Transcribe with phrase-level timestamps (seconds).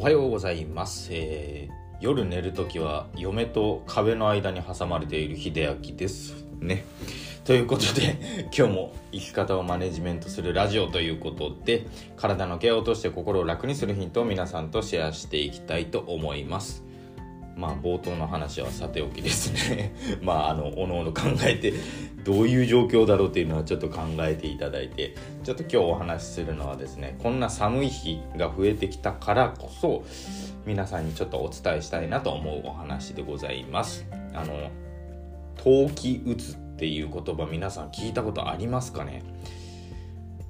[0.00, 6.46] おはようございます、えー夜寝る時は嫁と壁の間に挟まれている秀明です。
[6.58, 6.86] ね。
[7.44, 8.16] ということで
[8.56, 11.84] 今日も生き方をマネジメントするラジオということで
[12.16, 16.82] 体のケアを通して心を楽にするヒントを皆さんとシェアしていきたいと思います。
[17.56, 19.94] まあ冒頭の話はさておきですね。
[20.22, 21.72] まああのおのおの考えて
[22.24, 30.04] どういう状況だろうっていうのはちょっと考えていただいてちょっと今日お話しするのはですねこんな寒い日が増えてきたからこそ
[30.66, 34.06] 皆さんにちょっとお伝えしたいなと思うお話でございます。
[34.34, 34.70] あの
[35.56, 39.22] 冬季うつっていう言葉皆さん聞いたことありますかね？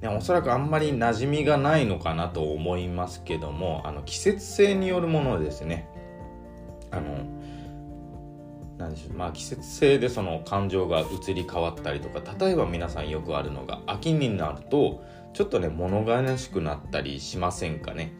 [0.01, 5.87] ねおそらくあんまり馴染みがないのかなと思いますけどもあの季節性によるものですね。
[6.91, 7.25] あの
[8.77, 18.13] なんでしょうまあ季節性でその感情が移り変わったりとか例えば皆さんよくあるのが秋になるとちょっとね物悲しくなったりしませんかね。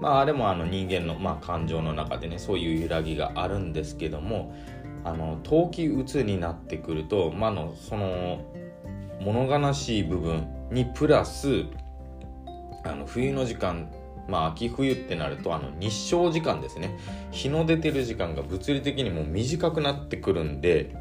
[0.00, 4.54] まああれもあの人間の、まあ、感情の中でねそういう揺らぎがあるんですけども
[5.04, 8.44] あの冬季うつになってくると、まあ、のその
[9.20, 11.64] 物悲しい部分にプラス
[12.84, 13.90] あの冬の時間
[14.28, 16.96] まあ秋冬ってなるとあの日照時間ですね。
[17.30, 20.94] 日の出てる時間が物理的にもう短くなってくるんで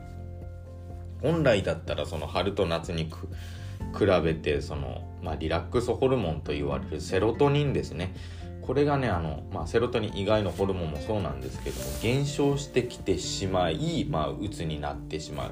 [1.21, 3.05] 本来だったらその春と夏に
[3.97, 8.13] 比べてその、まあ、リラックスホルモンと言われるセロトニンですね。
[8.61, 15.51] これがねあの、まあ、セロトニン以外のホルモンもそうなんですけども減少してきてしまい、まあ、うつになってしまう。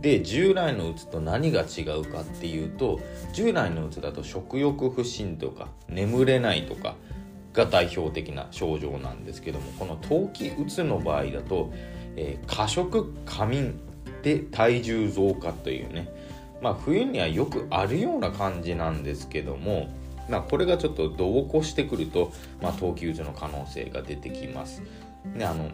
[0.00, 3.00] で従来のうつと何が違うかっていうと
[3.32, 6.96] 従来のうつだと食欲不振とか眠れないとか
[7.52, 11.72] が代表的な症状なんですけどもこの冬季うつの場合だと、
[12.16, 13.78] えー過食過眠
[14.22, 16.08] で体重増加というね
[16.62, 19.88] まあ冬にはよくあるような感じなんですけども
[20.28, 24.82] まあこれがちょっと同行してくると、まあ、冬季うつの可能性が出てきます。
[25.36, 25.70] であの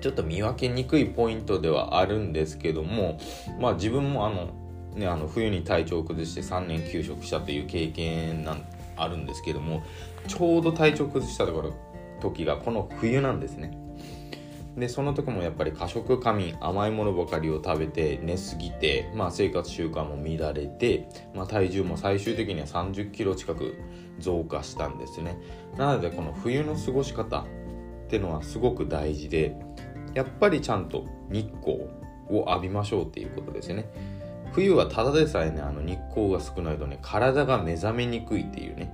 [0.00, 3.18] ちょっと見分けにくいポイントではあるんですけども、
[3.58, 4.50] まあ、自分もあの、
[4.94, 8.62] ね、あの冬に体調を崩して3年休職したという経験なん
[8.96, 9.82] あるんですけども
[10.26, 11.74] ちょうど体調崩したところ
[12.20, 13.78] 時がこの冬なんですね。
[14.76, 23.78] でその時もやっぱり過食過眠甘いものばかりを食べて寝すぎて、まあ、生活習慣も乱れて、まあ、体重も最終的には3 0キロ近く
[24.18, 25.38] 増加したんですね
[25.78, 27.44] なのでこの冬の過ごし方っ
[28.08, 29.56] ていうのはすごく大事で
[30.12, 31.88] やっぱりちゃんと日光
[32.28, 33.88] を浴びましょうっていうことですよね
[34.56, 38.90] 冬はただでさえねあの日光が少ないとね体が目覚めにくいっていうね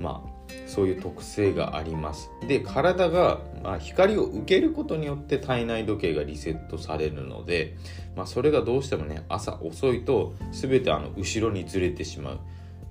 [0.00, 0.34] まあ
[0.66, 2.30] そういう特性があります。
[2.48, 7.76] で体が、まあ、光を受けることによって体内時計がリセットされるので、
[8.16, 12.38] まあ、それがどうしてもね朝遅いと全てあの後ろにずれてしまう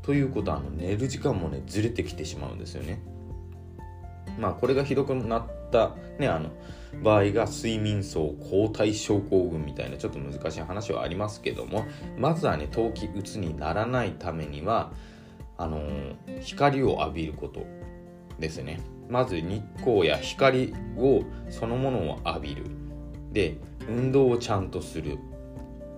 [0.04, 3.02] ということはあの寝る時間もねずれてきてしまうんですよね。
[4.40, 6.50] まあこれがひどくなったねあの
[7.04, 11.86] 場合が睡眠層後退症候群みたいなちょっと難しい話はありますけども
[12.18, 14.92] まずはね冬季うつにならないためには
[15.58, 17.66] あのー光を浴びること
[18.40, 18.82] ですね。
[19.10, 22.66] まず日光や光をそのものを浴びる。
[23.32, 23.58] で
[23.88, 25.18] 運動をちゃんとする。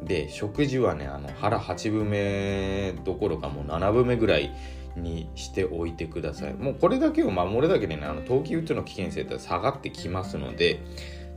[0.03, 4.53] で食事はねあの腹8分目どころかもう7分目ぐらい
[4.95, 6.53] にしておいてください。
[6.53, 10.79] もうこれだけを守るだけでねあの冬季うつの危険性って下がってきますので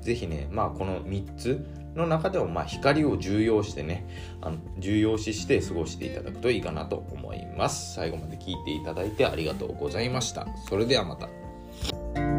[0.01, 4.07] ぜひねまあこの3つの中でもまあ光を重要してね
[4.41, 7.95] あの重要視して過ごしていただくといいかなと思います。
[7.95, 10.47] 最後まで聞いていただいてありがとうございました。
[10.69, 12.38] それではまた。